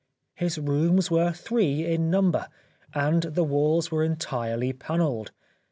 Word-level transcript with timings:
His 0.33 0.57
rooms 0.57 1.11
were 1.11 1.31
three 1.31 1.85
in 1.85 2.09
number, 2.09 2.47
and 2.91 3.21
the 3.21 3.43
walls 3.43 3.91
were 3.91 4.03
entirely 4.03 4.73
panelled. 4.73 5.29